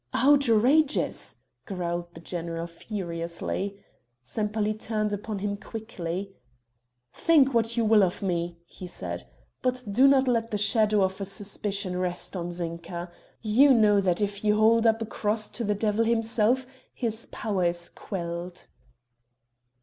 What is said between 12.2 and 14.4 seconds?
on Zinka. You know that